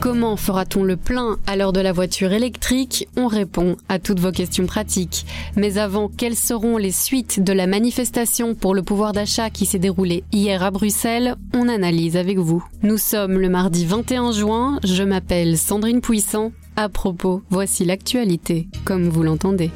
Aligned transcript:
Comment 0.00 0.36
fera-t-on 0.36 0.84
le 0.84 0.96
plein 0.96 1.38
à 1.48 1.56
l'heure 1.56 1.72
de 1.72 1.80
la 1.80 1.92
voiture 1.92 2.32
électrique 2.32 3.08
On 3.16 3.26
répond 3.26 3.76
à 3.88 3.98
toutes 3.98 4.20
vos 4.20 4.30
questions 4.30 4.66
pratiques. 4.66 5.26
Mais 5.56 5.76
avant, 5.76 6.08
quelles 6.08 6.36
seront 6.36 6.76
les 6.76 6.92
suites 6.92 7.42
de 7.42 7.52
la 7.52 7.66
manifestation 7.66 8.54
pour 8.54 8.76
le 8.76 8.82
pouvoir 8.82 9.12
d'achat 9.12 9.50
qui 9.50 9.66
s'est 9.66 9.80
déroulée 9.80 10.22
hier 10.30 10.62
à 10.62 10.70
Bruxelles 10.70 11.34
On 11.52 11.68
analyse 11.68 12.16
avec 12.16 12.38
vous. 12.38 12.64
Nous 12.84 12.98
sommes 12.98 13.40
le 13.40 13.48
mardi 13.48 13.86
21 13.86 14.30
juin, 14.30 14.78
je 14.84 15.02
m'appelle 15.02 15.58
Sandrine 15.58 16.00
Puissant. 16.00 16.52
À 16.76 16.88
propos, 16.88 17.42
voici 17.50 17.84
l'actualité, 17.84 18.68
comme 18.84 19.08
vous 19.08 19.24
l'entendez. 19.24 19.72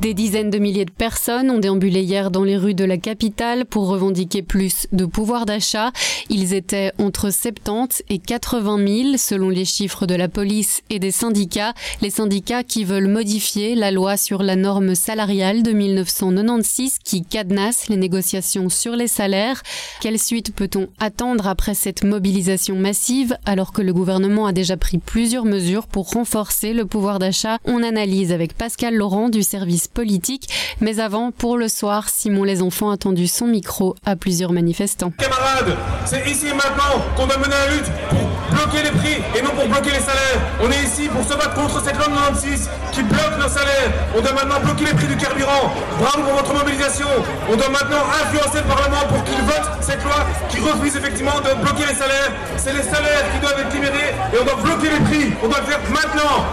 Des 0.00 0.14
dizaines 0.14 0.48
de 0.48 0.58
milliers 0.58 0.86
de 0.86 0.90
personnes 0.90 1.50
ont 1.50 1.58
déambulé 1.58 2.00
hier 2.00 2.30
dans 2.30 2.42
les 2.42 2.56
rues 2.56 2.72
de 2.72 2.86
la 2.86 2.96
capitale 2.96 3.66
pour 3.66 3.86
revendiquer 3.86 4.40
plus 4.40 4.86
de 4.92 5.04
pouvoir 5.04 5.44
d'achat. 5.44 5.92
Ils 6.30 6.54
étaient 6.54 6.92
entre 6.96 7.30
70 7.30 8.04
et 8.08 8.18
80 8.18 8.78
000 9.02 9.16
selon 9.18 9.50
les 9.50 9.66
chiffres 9.66 10.06
de 10.06 10.14
la 10.14 10.28
police 10.28 10.80
et 10.88 10.98
des 11.00 11.10
syndicats. 11.10 11.74
Les 12.00 12.08
syndicats 12.08 12.62
qui 12.62 12.84
veulent 12.84 13.08
modifier 13.08 13.74
la 13.74 13.90
loi 13.90 14.16
sur 14.16 14.42
la 14.42 14.56
norme 14.56 14.94
salariale 14.94 15.62
de 15.62 15.72
1996 15.72 17.00
qui 17.04 17.22
cadenasse 17.22 17.88
les 17.88 17.98
négociations 17.98 18.70
sur 18.70 18.96
les 18.96 19.08
salaires. 19.08 19.62
Quelle 20.00 20.18
suite 20.18 20.54
peut-on 20.54 20.88
attendre 20.98 21.46
après 21.46 21.74
cette 21.74 22.04
mobilisation 22.04 22.74
massive 22.74 23.36
alors 23.44 23.74
que 23.74 23.82
le 23.82 23.92
gouvernement 23.92 24.46
a 24.46 24.52
déjà 24.52 24.78
pris 24.78 24.96
plusieurs 24.96 25.44
mesures 25.44 25.86
pour 25.86 26.12
renforcer 26.12 26.72
le 26.72 26.86
pouvoir 26.86 27.18
d'achat? 27.18 27.58
On 27.66 27.82
analyse 27.82 28.32
avec 28.32 28.54
Pascal 28.56 28.94
Laurent 28.94 29.28
du 29.28 29.42
service 29.42 29.89
politique. 29.94 30.48
Mais 30.80 31.00
avant, 31.00 31.30
pour 31.30 31.56
le 31.56 31.68
soir, 31.68 32.08
Simon 32.08 32.44
Les 32.44 32.62
Enfants 32.62 32.90
a 32.90 32.96
tendu 32.96 33.26
son 33.26 33.46
micro 33.46 33.94
à 34.04 34.16
plusieurs 34.16 34.52
manifestants. 34.52 35.12
Camarades, 35.18 35.76
c'est 36.06 36.28
ici 36.28 36.46
et 36.48 36.54
maintenant 36.54 37.04
qu'on 37.16 37.26
doit 37.26 37.38
mener 37.38 37.54
la 37.66 37.74
lutte 37.74 37.90
pour 38.08 38.20
bloquer 38.50 38.82
les 38.82 38.90
prix 38.90 39.22
et 39.38 39.42
non 39.42 39.50
pour 39.50 39.66
bloquer 39.68 39.90
les 39.90 40.00
salaires. 40.00 40.40
On 40.62 40.70
est 40.70 40.82
ici 40.82 41.08
pour 41.08 41.22
se 41.22 41.34
battre 41.36 41.54
contre 41.54 41.82
cette 41.82 41.96
loi 41.96 42.06
96 42.06 42.68
qui 42.92 43.02
bloque 43.02 43.36
nos 43.38 43.48
salaires. 43.48 43.90
On 44.16 44.20
doit 44.20 44.32
maintenant 44.32 44.60
bloquer 44.60 44.86
les 44.86 44.94
prix 44.94 45.06
du 45.06 45.16
carburant. 45.16 45.72
Bravo 46.00 46.22
pour 46.22 46.34
votre 46.34 46.54
mobilisation. 46.54 47.08
On 47.50 47.56
doit 47.56 47.68
maintenant 47.68 48.02
influencer 48.22 48.58
le 48.58 48.68
Parlement 48.68 49.04
pour 49.08 49.22
qu'il 49.24 49.40
vote 49.44 49.66
cette 49.80 50.02
loi 50.04 50.26
qui 50.48 50.58
refuse 50.60 50.96
effectivement 50.96 51.38
de 51.40 51.54
bloquer 51.62 51.86
les 51.88 51.94
salaires. 51.94 52.32
C'est 52.56 52.72
les 52.72 52.82
salaires 52.82 53.24
qui 53.32 53.38
doivent 53.40 53.60
être 53.60 53.72
libérés 53.72 54.14
et 54.32 54.36
on 54.40 54.44
doit 54.44 54.60
bloquer 54.62 54.90
les 54.90 55.02
prix. 55.04 55.32
On 55.42 55.48
doit 55.48 55.60
le 55.60 55.66
faire 55.66 55.80
maintenant. 55.90 56.44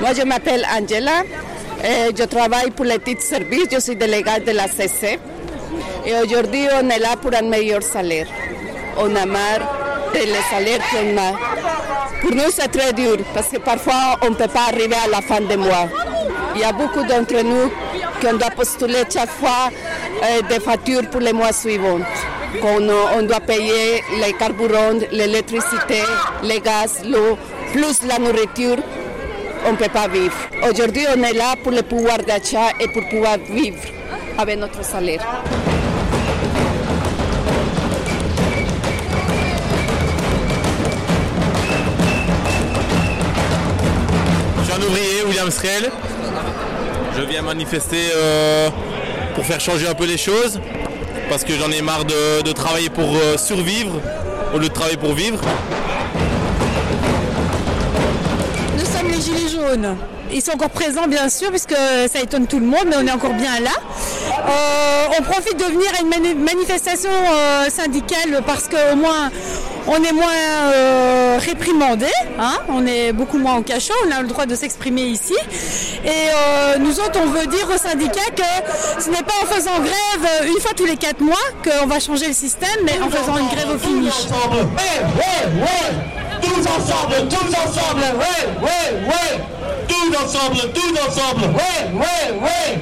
Moi, 0.00 0.10
je 0.16 0.22
m'appelle 0.22 0.64
Angela. 0.78 1.22
Je 1.82 2.24
travaille 2.24 2.70
pour 2.70 2.84
les 2.86 2.98
titres 2.98 3.22
services. 3.22 3.66
Je 3.70 3.78
suis 3.80 3.96
déléguée 3.96 4.40
de 4.46 4.52
la 4.52 4.66
CC. 4.66 5.18
Et 6.06 6.14
aujourd'hui, 6.14 6.66
on 6.80 6.88
est 6.88 6.98
là 6.98 7.16
pour 7.20 7.32
un 7.34 7.42
meilleur 7.42 7.82
salaire. 7.82 8.26
On 8.96 9.14
a 9.14 9.26
marre 9.26 9.60
de 10.14 10.20
les 10.20 10.44
salaires 10.50 10.80
qu'on 10.90 11.18
a. 11.18 12.20
Pour 12.22 12.34
nous, 12.34 12.50
c'est 12.50 12.68
très 12.68 12.92
dur 12.94 13.16
parce 13.34 13.48
que 13.48 13.58
parfois, 13.58 14.18
on 14.22 14.30
ne 14.30 14.34
peut 14.34 14.48
pas 14.48 14.68
arriver 14.68 14.96
à 15.04 15.08
la 15.08 15.20
fin 15.20 15.40
du 15.40 15.56
mois. 15.56 15.88
Il 16.54 16.60
y 16.62 16.64
a 16.64 16.72
beaucoup 16.72 17.04
d'entre 17.04 17.42
nous 17.42 17.70
qui 18.20 18.26
doit 18.38 18.50
postuler 18.50 19.02
chaque 19.12 19.30
fois 19.30 19.68
euh, 20.22 20.42
des 20.48 20.60
factures 20.60 21.08
pour 21.10 21.20
les 21.20 21.32
mois 21.32 21.52
suivants. 21.52 22.00
Qu'on 22.60 22.88
on 23.18 23.22
doit 23.22 23.40
payer 23.40 24.02
les 24.20 24.32
carburants, 24.32 24.98
l'électricité, 25.12 26.02
les 26.42 26.60
gaz, 26.60 27.02
l'eau, 27.04 27.38
plus 27.72 28.02
la 28.06 28.18
nourriture 28.18 28.78
on 29.70 29.74
ne 29.74 29.78
peut 29.78 29.88
pas 29.88 30.08
vivre. 30.08 30.34
Aujourd'hui, 30.68 31.06
on 31.16 31.22
est 31.22 31.32
là 31.32 31.54
pour 31.62 31.70
le 31.70 31.82
pouvoir 31.82 32.18
d'achat 32.18 32.70
et 32.80 32.88
pour 32.88 33.08
pouvoir 33.08 33.36
vivre 33.48 33.78
avec 34.36 34.58
notre 34.58 34.84
salaire. 34.84 35.24
Je 44.58 44.64
suis 44.64 44.72
un 44.72 44.84
ouvrier, 44.84 45.22
William 45.28 45.50
Srel. 45.52 45.90
Je 47.16 47.22
viens 47.22 47.42
manifester 47.42 48.10
euh, 48.12 48.70
pour 49.36 49.46
faire 49.46 49.60
changer 49.60 49.86
un 49.86 49.94
peu 49.94 50.06
les 50.06 50.18
choses 50.18 50.60
parce 51.28 51.44
que 51.44 51.52
j'en 51.54 51.70
ai 51.70 51.80
marre 51.80 52.04
de, 52.04 52.52
travailler 52.52 52.90
pour 52.90 53.14
euh, 53.14 53.36
survivre 53.36 54.00
au 54.52 54.58
lieu 54.58 54.68
de 54.68 54.74
travailler 54.74 54.96
pour 54.96 55.12
vivre. 55.12 55.40
Ils 60.32 60.42
sont 60.42 60.52
encore 60.52 60.70
présents, 60.70 61.08
bien 61.08 61.28
sûr, 61.28 61.50
puisque 61.50 61.74
ça 61.74 62.20
étonne 62.22 62.46
tout 62.46 62.60
le 62.60 62.66
monde, 62.66 62.84
mais 62.86 62.96
on 63.02 63.06
est 63.06 63.10
encore 63.10 63.32
bien 63.34 63.58
là. 63.60 63.70
Euh, 64.48 65.18
on 65.18 65.22
profite 65.24 65.56
de 65.58 65.64
venir 65.64 65.88
à 65.98 66.02
une 66.02 66.08
mani- 66.08 66.34
manifestation 66.34 67.10
euh, 67.10 67.68
syndicale 67.68 68.40
parce 68.46 68.68
qu'au 68.68 68.96
moins 68.96 69.30
on 69.88 69.96
est 70.04 70.12
moins 70.12 70.26
euh, 70.72 71.38
réprimandé, 71.40 72.06
hein. 72.38 72.58
on 72.68 72.86
est 72.86 73.12
beaucoup 73.12 73.38
moins 73.38 73.56
au 73.56 73.62
cachot, 73.62 73.94
on 74.06 74.16
a 74.16 74.20
le 74.20 74.28
droit 74.28 74.46
de 74.46 74.54
s'exprimer 74.54 75.02
ici. 75.02 75.34
Et 76.04 76.08
euh, 76.08 76.78
nous 76.78 77.00
autres, 77.00 77.18
on 77.20 77.26
veut 77.30 77.46
dire 77.46 77.66
aux 77.74 77.78
syndicats 77.78 78.30
que 78.36 79.02
ce 79.02 79.10
n'est 79.10 79.22
pas 79.22 79.32
en 79.42 79.46
faisant 79.46 79.78
grève 79.80 80.30
euh, 80.42 80.46
une 80.46 80.60
fois 80.60 80.72
tous 80.76 80.84
les 80.86 80.96
quatre 80.96 81.20
mois 81.20 81.34
qu'on 81.64 81.86
va 81.86 81.98
changer 81.98 82.28
le 82.28 82.34
système, 82.34 82.68
mais 82.84 83.00
en 83.02 83.10
faisant 83.10 83.36
une 83.36 83.48
grève 83.48 83.70
au 83.74 83.78
finish. 83.78 84.14
Tous 86.42 86.66
ensemble, 86.66 87.28
tous 87.28 87.54
ensemble, 87.54 88.00
ouais, 88.00 88.42
ouais, 88.62 89.08
ouais, 89.08 89.86
tous 89.88 90.16
ensemble, 90.16 90.72
tous 90.72 90.94
ensemble, 91.06 91.44
ouais, 91.56 91.92
ouais, 91.92 92.40
ouais. 92.40 92.80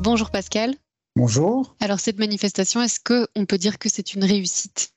Bonjour 0.00 0.30
Pascal. 0.30 0.74
Bonjour. 1.16 1.76
Alors 1.80 2.00
cette 2.00 2.18
manifestation, 2.18 2.80
est-ce 2.82 3.00
que 3.00 3.26
on 3.36 3.44
peut 3.44 3.58
dire 3.58 3.78
que 3.78 3.88
c'est 3.88 4.14
une 4.14 4.24
réussite? 4.24 4.92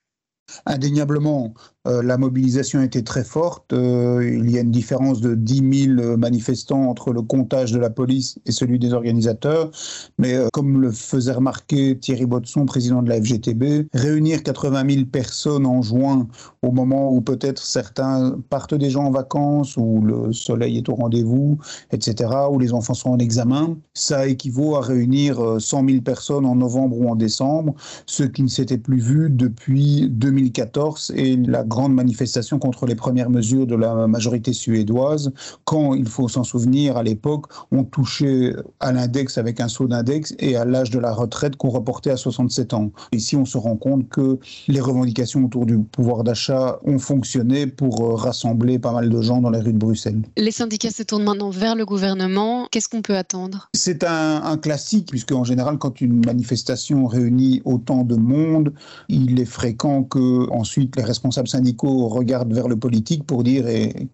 Indéniablement, 0.66 1.54
euh, 1.88 2.04
la 2.04 2.18
mobilisation 2.18 2.82
était 2.82 3.02
très 3.02 3.24
forte. 3.24 3.74
Euh, 3.74 4.38
il 4.38 4.52
y 4.52 4.58
a 4.58 4.62
une 4.62 4.72
différence 4.72 5.20
de 5.20 5.34
10 5.34 5.96
000 5.96 6.18
manifestants 6.18 6.90
entre 6.90 7.12
le 7.12 7.24
comptage 7.24 7.72
de 7.72 7.80
la 7.80 7.90
police 7.90 8.38
et 8.46 8.52
celui 8.52 8.78
des 8.78 8.94
organisateurs. 8.94 9.72
Mais 10.20 10.36
euh, 10.36 10.48
comme 10.54 10.80
le 10.80 10.92
faisait 10.92 11.32
remarquer 11.32 11.98
Thierry 11.98 12.26
Botson, 12.26 12.66
président 12.66 13.02
de 13.02 13.10
la 13.10 13.20
FGTB, 13.20 13.88
réunir 13.94 14.44
80 14.44 14.84
000 14.90 15.06
personnes 15.06 15.66
en 15.66 15.82
juin, 15.82 16.28
au 16.62 16.72
moment 16.72 17.12
où 17.12 17.22
peut-être 17.22 17.64
certains 17.64 18.38
partent 18.50 18.76
déjà 18.76 19.00
en 19.00 19.10
vacances, 19.10 19.76
où 19.78 20.02
le 20.02 20.34
soleil 20.34 20.78
est 20.78 20.90
au 20.90 20.96
rendez-vous, 20.96 21.58
etc., 21.92 22.30
où 22.52 22.60
les 22.60 22.74
enfants 22.74 22.94
sont 22.94 23.10
en 23.10 23.18
examen, 23.18 23.78
ça 23.96 24.28
équivaut 24.28 24.76
à 24.76 24.82
réunir 24.82 25.40
euh, 25.40 25.60
100 25.60 25.88
000 25.88 26.02
personnes 26.02 26.46
en 26.46 26.56
novembre 26.56 26.98
ou 27.00 27.10
en 27.10 27.16
décembre, 27.16 27.74
ce 28.06 28.24
qui 28.24 28.44
ne 28.44 28.48
s'était 28.48 28.78
plus 28.78 29.00
vu 29.00 29.30
depuis 29.32 30.08
2014 30.10 31.14
et 31.16 31.36
la 31.38 31.64
grande 31.72 31.96
manifestation 31.96 32.60
contre 32.60 32.86
les 32.86 32.96
premières 32.96 33.30
mesures 33.30 33.66
de 33.66 33.76
la 33.76 34.08
majorité 34.08 34.54
suédoise, 34.54 35.32
quand, 35.66 35.96
il 35.96 36.08
faut 36.08 36.28
s'en 36.28 36.44
souvenir, 36.44 36.98
à 36.98 37.04
l'époque, 37.04 37.46
on 37.72 37.84
touchait 37.84 38.54
à 38.80 38.92
l'index 38.92 39.38
avec 39.38 39.60
un 39.60 39.70
saut 39.70 39.88
d'index 39.88 40.36
et 40.40 40.56
à 40.56 40.66
l'âge 40.66 40.92
de 40.92 41.00
la 41.00 41.14
retraite 41.14 41.56
qu'on 41.56 41.70
reportait 41.70 42.12
à 42.12 42.18
67 42.18 42.74
ans. 42.74 42.92
Ici, 43.14 43.36
on 43.36 43.46
se 43.46 43.58
rend 43.58 43.78
compte 43.78 44.10
que 44.10 44.38
les 44.68 44.82
revendications 44.82 45.46
autour 45.46 45.66
du 45.66 45.78
pouvoir 45.80 46.24
d'achat 46.24 46.80
ont 46.84 47.00
fonctionné 47.00 47.68
pour 47.68 48.02
euh, 48.02 48.16
rassembler 48.16 48.78
pas 48.78 48.92
mal 48.92 49.10
de 49.10 49.22
gens 49.22 49.40
dans 49.42 49.50
les 49.50 49.60
rues 49.60 49.74
de 49.74 49.78
Bruxelles. 49.78 50.22
Les 50.38 50.52
syndicats 50.52 50.92
se 50.92 51.04
tournent 51.04 51.24
maintenant 51.24 51.50
vers 51.50 51.76
le 51.76 51.86
gouvernement. 51.86 52.68
Qu'est-ce 52.72 52.90
qu'on 52.90 53.02
peut 53.02 53.18
attendre? 53.18 53.70
C'est 53.74 54.04
un, 54.04 54.44
un 54.44 54.58
classique, 54.58 55.08
puisque 55.10 55.32
en 55.32 55.46
général, 55.46 55.78
quand 55.78 56.02
une 56.02 56.26
manifestation 56.26 57.08
réunit 57.08 57.62
autant 57.64 58.04
de 58.04 58.16
monde, 58.16 58.74
il 59.08 59.40
est 59.40 59.46
fréquent 59.46 60.04
que 60.04 60.50
ensuite 60.52 60.96
les 60.98 61.04
responsables 61.04 61.48
syndicaux 61.48 61.61
regardent 62.10 62.54
vers 62.54 62.68
le 62.68 62.78
politique 62.78 63.26
pour 63.26 63.44
dire 63.44 63.66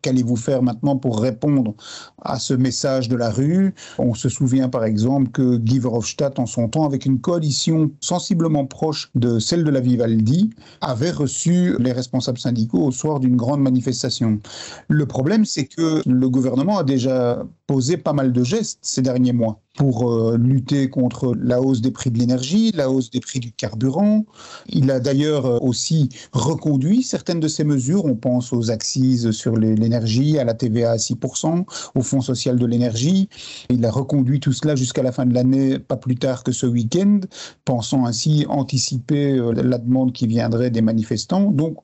qu'allez-vous 0.01 0.35
faire 0.35 0.61
maintenant 0.63 0.97
pour 0.97 1.19
répondre 1.19 1.73
à 2.21 2.39
ce 2.39 2.53
message 2.53 3.09
de 3.09 3.15
la 3.15 3.29
rue? 3.29 3.73
On 3.97 4.13
se 4.13 4.29
souvient 4.29 4.69
par 4.69 4.83
exemple 4.83 5.31
que 5.31 5.57
Guy 5.57 5.79
Verhofstadt, 5.79 6.39
en 6.39 6.45
son 6.45 6.67
temps, 6.67 6.85
avec 6.85 7.05
une 7.05 7.19
coalition 7.19 7.91
sensiblement 8.01 8.65
proche 8.65 9.09
de 9.15 9.39
celle 9.39 9.63
de 9.63 9.71
la 9.71 9.79
Vivaldi, 9.79 10.49
avait 10.81 11.11
reçu 11.11 11.75
les 11.79 11.91
responsables 11.91 12.39
syndicaux 12.39 12.83
au 12.83 12.91
soir 12.91 13.19
d'une 13.19 13.35
grande 13.35 13.61
manifestation. 13.61 14.39
Le 14.87 15.05
problème, 15.05 15.45
c'est 15.45 15.65
que 15.65 16.01
le 16.07 16.29
gouvernement 16.29 16.77
a 16.77 16.83
déjà 16.83 17.43
posé 17.67 17.97
pas 17.97 18.13
mal 18.13 18.31
de 18.31 18.43
gestes 18.43 18.79
ces 18.81 19.01
derniers 19.01 19.33
mois. 19.33 19.59
Pour 19.77 20.11
euh, 20.11 20.37
lutter 20.37 20.89
contre 20.89 21.33
la 21.39 21.61
hausse 21.61 21.81
des 21.81 21.91
prix 21.91 22.11
de 22.11 22.17
l'énergie, 22.17 22.71
la 22.73 22.89
hausse 22.89 23.11
des 23.11 23.21
prix 23.21 23.39
du 23.39 23.53
carburant. 23.53 24.25
Il 24.67 24.91
a 24.91 24.99
d'ailleurs 24.99 25.45
euh, 25.45 25.59
aussi 25.61 26.09
reconduit 26.33 27.03
certaines 27.03 27.39
de 27.39 27.47
ces 27.47 27.63
mesures. 27.63 28.03
On 28.03 28.15
pense 28.15 28.51
aux 28.51 28.71
axes 28.71 28.87
sur 29.31 29.55
l'énergie, 29.55 30.39
à 30.39 30.43
la 30.43 30.55
TVA 30.55 30.91
à 30.91 30.97
6%, 30.97 31.65
au 31.93 32.01
Fonds 32.01 32.21
social 32.21 32.57
de 32.57 32.65
l'énergie. 32.65 33.29
Il 33.69 33.85
a 33.85 33.91
reconduit 33.91 34.39
tout 34.39 34.53
cela 34.53 34.75
jusqu'à 34.75 35.03
la 35.03 35.11
fin 35.11 35.25
de 35.25 35.33
l'année, 35.33 35.77
pas 35.77 35.97
plus 35.97 36.15
tard 36.15 36.43
que 36.43 36.51
ce 36.51 36.65
week-end, 36.65 37.19
pensant 37.63 38.05
ainsi 38.05 38.45
anticiper 38.49 39.33
euh, 39.33 39.51
la 39.51 39.77
demande 39.77 40.11
qui 40.11 40.25
viendrait 40.25 40.71
des 40.71 40.81
manifestants. 40.81 41.51
Donc, 41.51 41.77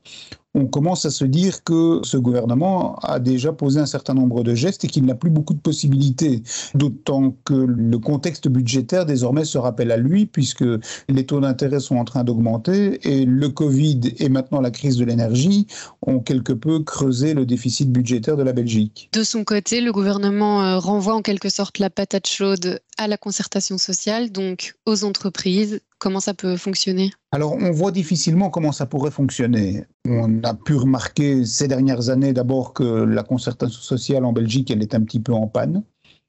on 0.56 0.68
commence 0.68 1.06
à 1.06 1.10
se 1.10 1.26
dire 1.26 1.64
que 1.64 2.02
ce 2.04 2.18
gouvernement 2.18 2.96
a 3.00 3.20
déjà 3.20 3.54
posé 3.54 3.80
un 3.80 3.86
certain 3.86 4.14
nombre 4.14 4.44
de 4.44 4.54
gestes 4.54 4.86
et 4.86 4.88
qu'il 4.88 5.06
n'a 5.06 5.16
plus 5.16 5.30
beaucoup 5.30 5.54
de 5.54 5.60
possibilités. 5.60 6.44
D'autant 6.76 7.36
que 7.44 7.54
le 7.54 7.98
contexte 7.98 8.48
budgétaire 8.48 9.06
désormais 9.06 9.46
se 9.46 9.58
rappelle 9.58 9.92
à 9.92 9.98
lui 9.98 10.26
puisque 10.26 10.66
les 11.10 11.26
taux 11.26 11.40
d'intérêt 11.40 11.80
sont 11.80 11.96
en 11.96 12.06
train 12.06 12.24
d'augmenter 12.24 13.00
et 13.08 13.26
le 13.26 13.50
Covid 13.50 14.02
et 14.20 14.30
maintenant 14.30 14.62
la 14.62 14.72
crise 14.72 14.98
de 14.98 15.06
l'énergie 15.06 15.68
ont 16.02 16.20
quelque 16.20 16.54
peu 16.54 16.80
creusé 16.80 17.34
le 17.34 17.46
déficit 17.46 17.92
budgétaire 17.92 18.38
de 18.38 18.44
la 18.44 18.54
Belgique. 18.54 19.10
De 19.14 19.24
son 19.24 19.44
côté, 19.44 19.82
le 19.82 19.92
gouvernement 19.92 20.64
euh, 20.64 20.78
renvoie 20.78 21.16
en 21.16 21.22
quelque 21.22 21.50
sorte 21.50 21.80
la 21.80 21.90
patate 21.90 22.28
chaude 22.28 22.80
à 22.98 23.08
la 23.08 23.18
concertation 23.18 23.78
sociale, 23.78 24.32
donc 24.32 24.76
aux 24.86 25.04
entreprises. 25.04 25.82
Comment 26.04 26.20
ça 26.20 26.34
peut 26.34 26.58
fonctionner? 26.58 27.12
Alors, 27.32 27.54
on 27.54 27.72
voit 27.72 27.94
difficilement 27.94 28.50
comment 28.50 28.74
ça 28.74 28.86
pourrait 28.86 29.10
fonctionner. 29.10 29.86
On 30.06 30.44
a 30.44 30.54
pu 30.54 30.76
remarquer 30.76 31.46
ces 31.46 31.70
dernières 31.70 32.10
années 32.10 32.34
d'abord 32.34 32.74
que 32.74 32.84
la 32.84 33.24
concertation 33.24 33.80
sociale 33.80 34.26
en 34.26 34.34
Belgique, 34.34 34.70
elle 34.70 34.82
est 34.82 34.96
un 34.96 35.02
petit 35.02 35.22
peu 35.22 35.32
en 35.32 35.48
panne. 35.48 35.82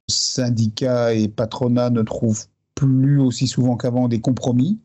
Syndicats 0.08 1.12
et 1.12 1.26
patronats 1.26 1.90
ne 1.90 2.02
trouvent 2.02 2.46
plus 2.76 3.18
aussi 3.18 3.48
souvent 3.48 3.76
qu'avant 3.76 4.06
des 4.06 4.20
compromis. 4.20 4.78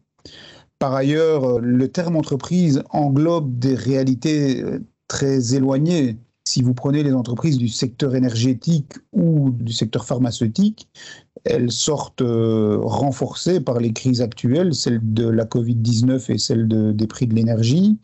Par 0.79 0.95
ailleurs, 0.95 1.59
le 1.59 1.87
terme 1.89 2.15
entreprise 2.15 2.81
englobe 2.89 3.59
des 3.59 3.75
réalités 3.75 4.63
euh, 4.63 4.79
très 5.07 5.53
éloignées. 5.53 6.17
Si 6.45 6.63
vous 6.63 6.73
prenez 6.73 7.03
les 7.03 7.13
entreprises 7.13 7.59
du 7.59 7.67
secteur 7.67 8.15
énergétique 8.15 8.93
ou 9.13 9.51
du 9.51 9.71
secteur 9.71 10.07
pharmaceutique, 10.07 10.89
elles 11.45 11.71
sortent 11.71 12.21
euh, 12.21 12.79
renforcées 12.81 13.59
par 13.59 13.79
les 13.79 13.93
crises 13.93 14.21
actuelles, 14.21 14.73
celle 14.73 14.99
de 15.01 15.27
la 15.27 15.45
Covid-19 15.45 16.31
et 16.31 16.37
celle 16.37 16.67
des 16.67 17.07
prix 17.07 17.27
de 17.27 17.35
l'énergie. 17.35 17.97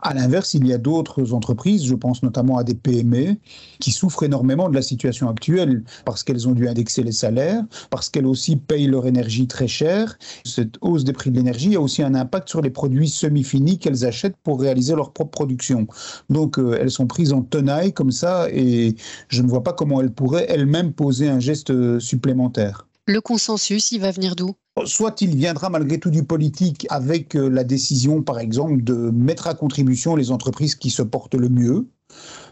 À 0.00 0.14
l'inverse, 0.14 0.54
il 0.54 0.66
y 0.66 0.72
a 0.72 0.78
d'autres 0.78 1.32
entreprises, 1.32 1.84
je 1.84 1.94
pense 1.94 2.22
notamment 2.22 2.58
à 2.58 2.64
des 2.64 2.74
PME, 2.74 3.36
qui 3.78 3.92
souffrent 3.92 4.24
énormément 4.24 4.68
de 4.68 4.74
la 4.74 4.82
situation 4.82 5.28
actuelle 5.28 5.84
parce 6.04 6.24
qu'elles 6.24 6.48
ont 6.48 6.52
dû 6.52 6.68
indexer 6.68 7.02
les 7.02 7.12
salaires, 7.12 7.62
parce 7.90 8.08
qu'elles 8.08 8.26
aussi 8.26 8.56
payent 8.56 8.88
leur 8.88 9.06
énergie 9.06 9.46
très 9.46 9.68
cher. 9.68 10.18
Cette 10.44 10.74
hausse 10.80 11.04
des 11.04 11.12
prix 11.12 11.30
de 11.30 11.36
l'énergie 11.36 11.76
a 11.76 11.80
aussi 11.80 12.02
un 12.02 12.14
impact 12.14 12.48
sur 12.48 12.62
les 12.62 12.70
produits 12.70 13.08
semi-finis 13.08 13.78
qu'elles 13.78 14.04
achètent 14.04 14.36
pour 14.42 14.60
réaliser 14.60 14.94
leur 14.94 15.12
propre 15.12 15.30
production. 15.30 15.86
Donc 16.30 16.58
euh, 16.58 16.78
elles 16.80 16.90
sont 16.90 17.06
prises 17.06 17.32
en 17.32 17.42
tenaille 17.42 17.92
comme 17.92 18.12
ça 18.12 18.48
et 18.50 18.96
je 19.28 19.42
ne 19.42 19.48
vois 19.48 19.62
pas 19.62 19.72
comment 19.72 20.00
elles 20.00 20.12
pourraient 20.12 20.46
elles-mêmes 20.48 20.92
poser 20.92 21.28
un 21.28 21.40
geste 21.40 21.72
supplémentaire. 22.00 22.81
Le 23.06 23.20
consensus, 23.20 23.90
il 23.90 24.00
va 24.00 24.12
venir 24.12 24.36
d'où? 24.36 24.54
Soit 24.84 25.20
il 25.22 25.34
viendra 25.34 25.70
malgré 25.70 25.98
tout 25.98 26.10
du 26.10 26.22
politique 26.22 26.86
avec 26.88 27.34
euh, 27.34 27.48
la 27.48 27.64
décision, 27.64 28.22
par 28.22 28.38
exemple, 28.38 28.82
de 28.82 28.94
mettre 28.94 29.48
à 29.48 29.54
contribution 29.54 30.14
les 30.14 30.30
entreprises 30.30 30.76
qui 30.76 30.90
se 30.90 31.02
portent 31.02 31.34
le 31.34 31.48
mieux, 31.48 31.88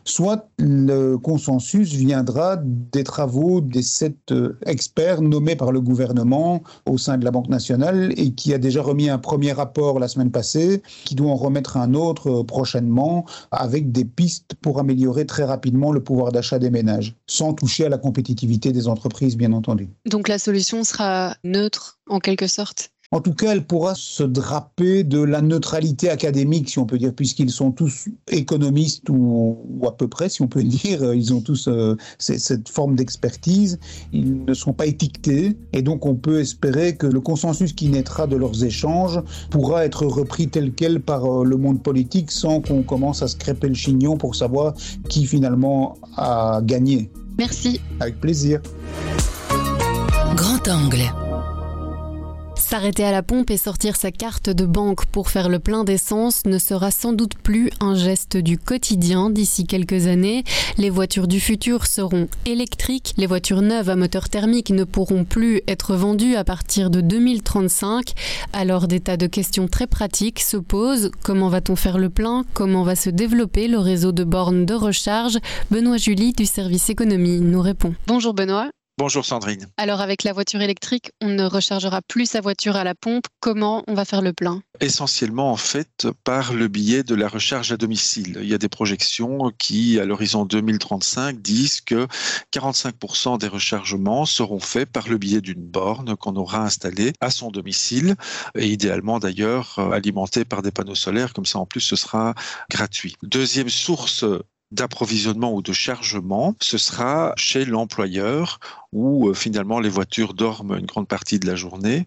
soit 0.04 0.48
le 0.58 1.16
consensus 1.16 1.92
viendra 1.92 2.56
des 2.62 3.04
travaux 3.04 3.60
des 3.60 3.82
sept 3.82 4.32
euh, 4.32 4.58
experts 4.66 5.22
nommés 5.22 5.56
par 5.56 5.72
le 5.72 5.80
gouvernement 5.80 6.62
au 6.86 6.98
sein 6.98 7.18
de 7.18 7.24
la 7.24 7.30
Banque 7.30 7.48
nationale 7.48 8.12
et 8.16 8.32
qui 8.32 8.54
a 8.54 8.58
déjà 8.58 8.82
remis 8.82 9.08
un 9.08 9.18
premier 9.18 9.52
rapport 9.52 9.98
la 9.98 10.08
semaine 10.08 10.30
passée, 10.30 10.82
qui 11.04 11.14
doit 11.14 11.30
en 11.30 11.36
remettre 11.36 11.76
un 11.76 11.94
autre 11.94 12.40
euh, 12.40 12.44
prochainement 12.44 13.24
avec 13.50 13.92
des 13.92 14.04
pistes 14.04 14.54
pour 14.60 14.78
améliorer 14.78 15.26
très 15.26 15.44
rapidement 15.44 15.92
le 15.92 16.02
pouvoir 16.02 16.32
d'achat 16.32 16.58
des 16.58 16.70
ménages, 16.70 17.14
sans 17.26 17.54
toucher 17.54 17.86
à 17.86 17.88
la 17.88 17.98
compétitivité 17.98 18.72
des 18.72 18.88
entreprises, 18.88 19.36
bien 19.36 19.52
entendu. 19.52 19.88
Donc 20.06 20.28
la 20.28 20.38
solution 20.38 20.84
sera 20.84 21.36
neutre 21.44 21.98
en 22.08 22.20
quelque 22.20 22.46
sorte? 22.46 22.90
En 23.12 23.20
tout 23.20 23.34
cas, 23.34 23.52
elle 23.52 23.64
pourra 23.64 23.96
se 23.96 24.22
draper 24.22 25.02
de 25.02 25.20
la 25.20 25.42
neutralité 25.42 26.10
académique, 26.10 26.70
si 26.70 26.78
on 26.78 26.86
peut 26.86 26.96
dire, 26.96 27.12
puisqu'ils 27.12 27.50
sont 27.50 27.72
tous 27.72 28.08
économistes 28.28 29.08
ou, 29.08 29.58
à 29.84 29.90
peu 29.90 30.06
près, 30.06 30.28
si 30.28 30.42
on 30.42 30.46
peut 30.46 30.62
dire. 30.64 31.12
Ils 31.12 31.34
ont 31.34 31.40
tous 31.40 31.66
euh, 31.66 31.96
cette 32.18 32.68
forme 32.68 32.94
d'expertise. 32.94 33.80
Ils 34.12 34.44
ne 34.44 34.54
sont 34.54 34.72
pas 34.72 34.86
étiquetés. 34.86 35.56
Et 35.72 35.82
donc, 35.82 36.06
on 36.06 36.14
peut 36.14 36.38
espérer 36.38 36.96
que 36.96 37.08
le 37.08 37.20
consensus 37.20 37.72
qui 37.72 37.88
naîtra 37.88 38.28
de 38.28 38.36
leurs 38.36 38.62
échanges 38.62 39.20
pourra 39.50 39.84
être 39.84 40.06
repris 40.06 40.46
tel 40.46 40.72
quel 40.72 41.00
par 41.00 41.24
euh, 41.24 41.44
le 41.44 41.56
monde 41.56 41.82
politique 41.82 42.30
sans 42.30 42.60
qu'on 42.60 42.84
commence 42.84 43.22
à 43.22 43.28
se 43.28 43.34
crêper 43.34 43.66
le 43.66 43.74
chignon 43.74 44.16
pour 44.18 44.36
savoir 44.36 44.74
qui 45.08 45.26
finalement 45.26 45.98
a 46.16 46.60
gagné. 46.62 47.10
Merci. 47.38 47.80
Avec 47.98 48.20
plaisir. 48.20 48.60
Grand 50.36 50.68
angle. 50.68 51.29
S'arrêter 52.70 53.02
à 53.02 53.10
la 53.10 53.24
pompe 53.24 53.50
et 53.50 53.56
sortir 53.56 53.96
sa 53.96 54.12
carte 54.12 54.48
de 54.48 54.64
banque 54.64 55.04
pour 55.06 55.28
faire 55.28 55.48
le 55.48 55.58
plein 55.58 55.82
d'essence 55.82 56.46
ne 56.46 56.56
sera 56.56 56.92
sans 56.92 57.12
doute 57.12 57.34
plus 57.34 57.68
un 57.80 57.96
geste 57.96 58.36
du 58.36 58.58
quotidien 58.58 59.28
d'ici 59.28 59.66
quelques 59.66 60.06
années. 60.06 60.44
Les 60.78 60.88
voitures 60.88 61.26
du 61.26 61.40
futur 61.40 61.88
seront 61.88 62.28
électriques. 62.46 63.12
Les 63.16 63.26
voitures 63.26 63.62
neuves 63.62 63.90
à 63.90 63.96
moteur 63.96 64.28
thermique 64.28 64.70
ne 64.70 64.84
pourront 64.84 65.24
plus 65.24 65.62
être 65.66 65.96
vendues 65.96 66.36
à 66.36 66.44
partir 66.44 66.90
de 66.90 67.00
2035. 67.00 68.12
Alors 68.52 68.86
des 68.86 69.00
tas 69.00 69.16
de 69.16 69.26
questions 69.26 69.66
très 69.66 69.88
pratiques 69.88 70.38
se 70.38 70.56
posent. 70.56 71.10
Comment 71.24 71.48
va-t-on 71.48 71.74
faire 71.74 71.98
le 71.98 72.08
plein? 72.08 72.44
Comment 72.54 72.84
va 72.84 72.94
se 72.94 73.10
développer 73.10 73.66
le 73.66 73.78
réseau 73.78 74.12
de 74.12 74.22
bornes 74.22 74.64
de 74.64 74.74
recharge? 74.74 75.38
Benoît 75.72 75.96
Julie 75.96 76.34
du 76.34 76.46
service 76.46 76.88
économie 76.88 77.40
nous 77.40 77.62
répond. 77.62 77.96
Bonjour 78.06 78.32
Benoît. 78.32 78.70
Bonjour 79.00 79.24
Sandrine. 79.24 79.66
Alors 79.78 80.02
avec 80.02 80.24
la 80.24 80.34
voiture 80.34 80.60
électrique, 80.60 81.10
on 81.22 81.28
ne 81.28 81.44
rechargera 81.44 82.02
plus 82.02 82.26
sa 82.26 82.42
voiture 82.42 82.76
à 82.76 82.84
la 82.84 82.94
pompe. 82.94 83.24
Comment 83.40 83.82
on 83.86 83.94
va 83.94 84.04
faire 84.04 84.20
le 84.20 84.34
plein? 84.34 84.60
Essentiellement 84.78 85.50
en 85.50 85.56
fait 85.56 86.06
par 86.22 86.52
le 86.52 86.68
biais 86.68 87.02
de 87.02 87.14
la 87.14 87.26
recharge 87.26 87.72
à 87.72 87.78
domicile. 87.78 88.38
Il 88.42 88.46
y 88.46 88.52
a 88.52 88.58
des 88.58 88.68
projections 88.68 89.50
qui 89.56 89.98
à 89.98 90.04
l'horizon 90.04 90.44
2035 90.44 91.40
disent 91.40 91.80
que 91.80 92.06
45% 92.52 93.38
des 93.38 93.48
rechargements 93.48 94.26
seront 94.26 94.60
faits 94.60 94.92
par 94.92 95.08
le 95.08 95.16
biais 95.16 95.40
d'une 95.40 95.64
borne 95.64 96.14
qu'on 96.16 96.36
aura 96.36 96.58
installée 96.58 97.14
à 97.22 97.30
son 97.30 97.50
domicile 97.50 98.16
et 98.54 98.66
idéalement 98.66 99.18
d'ailleurs 99.18 99.78
alimentée 99.78 100.44
par 100.44 100.60
des 100.60 100.72
panneaux 100.72 100.94
solaires 100.94 101.32
comme 101.32 101.46
ça 101.46 101.58
en 101.58 101.64
plus 101.64 101.80
ce 101.80 101.96
sera 101.96 102.34
gratuit. 102.68 103.16
Deuxième 103.22 103.70
source 103.70 104.26
d'approvisionnement 104.70 105.52
ou 105.52 105.62
de 105.62 105.72
chargement, 105.72 106.54
ce 106.60 106.78
sera 106.78 107.32
chez 107.36 107.64
l'employeur 107.64 108.60
où 108.92 109.28
euh, 109.28 109.34
finalement 109.34 109.80
les 109.80 109.88
voitures 109.88 110.34
dorment 110.34 110.76
une 110.78 110.86
grande 110.86 111.08
partie 111.08 111.38
de 111.38 111.46
la 111.46 111.56
journée, 111.56 112.06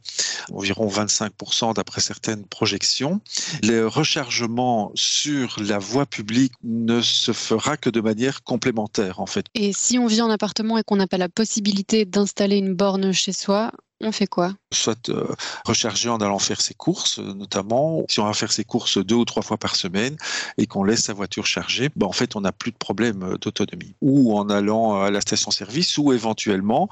environ 0.52 0.88
25% 0.88 1.76
d'après 1.76 2.02
certaines 2.02 2.46
projections. 2.46 3.22
Le 3.64 3.88
rechargement 3.88 4.92
sur 4.96 5.58
la 5.60 5.80
voie 5.80 6.06
publique 6.06 6.54
ne 6.64 7.02
se 7.02 7.32
fera 7.32 7.78
que 7.78 7.90
de 7.90 8.02
manière 8.02 8.44
complémentaire 8.44 9.20
en 9.20 9.26
fait. 9.26 9.46
Et 9.56 9.74
si 9.74 9.98
on 9.98 10.08
vit 10.08 10.22
en 10.22 10.30
appartement 10.30 10.78
et 10.78 10.84
qu'on 10.84 10.98
n'a 10.98 11.08
pas 11.08 11.18
la 11.18 11.30
possibilité 11.30 12.06
d'installer 12.06 12.58
une 12.58 12.74
borne 12.74 13.12
chez 13.14 13.34
soi, 13.34 13.72
on 14.04 14.12
fait 14.12 14.28
quoi? 14.28 14.54
Soit 14.72 15.10
euh, 15.10 15.28
recharger 15.66 16.10
en 16.10 16.18
allant 16.18 16.40
faire 16.40 16.62
ses 16.62 16.74
courses, 16.74 17.20
notamment 17.20 18.04
si 18.10 18.20
on 18.20 18.26
va 18.26 18.34
faire 18.34 18.52
ses 18.52 18.64
courses 18.64 18.98
deux 18.98 19.16
ou 19.16 19.26
trois 19.26 19.44
fois 19.44 19.58
par 19.58 19.76
semaine 19.76 20.18
et 20.58 20.68
qu'on 20.68 20.84
laisse 20.84 21.04
sa 21.04 21.14
voiture 21.14 21.46
chargée, 21.46 21.90
ben, 21.96 22.08
en 22.08 22.12
fait 22.12 22.36
on 22.36 22.42
n'a 22.42 22.52
plus 22.52 22.72
de 22.72 22.78
problème 22.78 23.24
euh, 23.24 23.38
d'autonomie. 23.38 23.96
Ou 24.02 24.38
en 24.38 24.50
allant 24.50 25.02
à 25.02 25.12
la 25.12 25.22
station-service 25.22 25.98
ou 25.98 26.14
éventuellement 26.14 26.90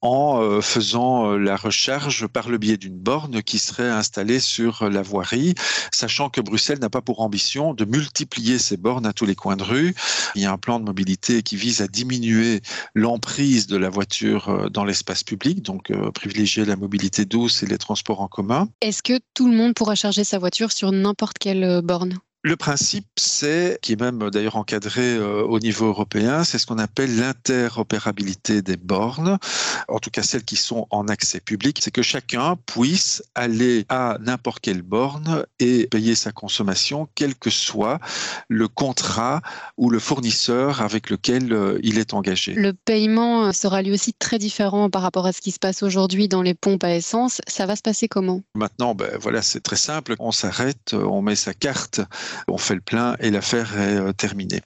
en 0.00 0.40
euh, 0.40 0.60
faisant 0.60 1.32
la 1.32 1.56
recharge 1.56 2.26
par 2.26 2.48
le 2.48 2.58
biais 2.58 2.76
d'une 2.76 2.98
borne 2.98 3.42
qui 3.42 3.58
serait 3.58 3.88
installée 3.88 4.40
sur 4.40 4.88
la 4.88 5.02
voirie, 5.02 5.54
sachant 5.92 6.30
que 6.30 6.40
Bruxelles 6.40 6.78
n'a 6.80 6.90
pas 6.90 7.00
pour 7.00 7.20
ambition 7.20 7.74
de 7.74 7.84
multiplier 7.84 8.58
ces 8.58 8.76
bornes 8.76 9.06
à 9.06 9.12
tous 9.12 9.26
les 9.26 9.34
coins 9.34 9.56
de 9.56 9.62
rue. 9.62 9.94
Il 10.34 10.42
y 10.42 10.46
a 10.46 10.52
un 10.52 10.58
plan 10.58 10.78
de 10.78 10.84
mobilité 10.84 11.42
qui 11.42 11.56
vise 11.56 11.80
à 11.82 11.88
diminuer 11.88 12.60
l'emprise 12.94 13.66
de 13.66 13.76
la 13.76 13.88
voiture 13.88 14.70
dans 14.70 14.84
l'espace 14.84 15.24
public, 15.24 15.62
donc 15.62 15.92
privilégier 16.14 16.51
la 16.60 16.76
mobilité 16.76 17.24
douce 17.24 17.62
et 17.62 17.66
les 17.66 17.78
transports 17.78 18.20
en 18.20 18.28
commun. 18.28 18.68
Est-ce 18.80 19.02
que 19.02 19.18
tout 19.34 19.48
le 19.48 19.56
monde 19.56 19.74
pourra 19.74 19.94
charger 19.94 20.24
sa 20.24 20.38
voiture 20.38 20.72
sur 20.72 20.92
n'importe 20.92 21.38
quelle 21.38 21.64
euh, 21.64 21.82
borne? 21.82 22.18
Le 22.44 22.56
principe, 22.56 23.06
c'est, 23.16 23.78
qui 23.82 23.92
est 23.92 24.00
même 24.00 24.28
d'ailleurs 24.30 24.56
encadré 24.56 25.14
euh, 25.14 25.44
au 25.44 25.60
niveau 25.60 25.86
européen, 25.86 26.42
c'est 26.42 26.58
ce 26.58 26.66
qu'on 26.66 26.78
appelle 26.78 27.16
l'interopérabilité 27.16 28.62
des 28.62 28.76
bornes, 28.76 29.38
en 29.86 30.00
tout 30.00 30.10
cas 30.10 30.24
celles 30.24 30.42
qui 30.42 30.56
sont 30.56 30.88
en 30.90 31.06
accès 31.06 31.38
public, 31.38 31.78
c'est 31.80 31.92
que 31.92 32.02
chacun 32.02 32.56
puisse 32.66 33.22
aller 33.36 33.86
à 33.88 34.18
n'importe 34.20 34.58
quelle 34.58 34.82
borne 34.82 35.46
et 35.60 35.86
payer 35.86 36.16
sa 36.16 36.32
consommation, 36.32 37.08
quel 37.14 37.36
que 37.36 37.48
soit 37.48 38.00
le 38.48 38.66
contrat 38.66 39.40
ou 39.76 39.88
le 39.88 40.00
fournisseur 40.00 40.82
avec 40.82 41.10
lequel 41.10 41.52
euh, 41.52 41.78
il 41.84 41.96
est 41.96 42.12
engagé. 42.12 42.54
Le 42.54 42.72
paiement 42.72 43.44
euh, 43.44 43.52
sera 43.52 43.82
lui 43.82 43.92
aussi 43.92 44.14
très 44.14 44.40
différent 44.40 44.90
par 44.90 45.02
rapport 45.02 45.26
à 45.26 45.32
ce 45.32 45.40
qui 45.40 45.52
se 45.52 45.60
passe 45.60 45.84
aujourd'hui 45.84 46.26
dans 46.26 46.42
les 46.42 46.54
pompes 46.54 46.82
à 46.82 46.92
essence. 46.92 47.40
Ça 47.46 47.66
va 47.66 47.76
se 47.76 47.82
passer 47.82 48.08
comment? 48.08 48.42
Maintenant, 48.56 48.96
ben, 48.96 49.16
voilà, 49.20 49.42
c'est 49.42 49.60
très 49.60 49.76
simple. 49.76 50.16
On 50.18 50.32
s'arrête, 50.32 50.92
on 50.92 51.22
met 51.22 51.36
sa 51.36 51.54
carte 51.54 52.00
on 52.48 52.58
fait 52.58 52.74
le 52.74 52.80
plein 52.80 53.16
et 53.20 53.30
l'affaire 53.30 53.78
est 53.78 53.96
euh, 53.96 54.12
terminée. 54.12 54.60